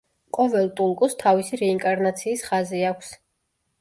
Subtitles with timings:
[0.37, 3.13] ყოველ ტულკუს თავისი რეინკარნაციის ხაზი აქვს.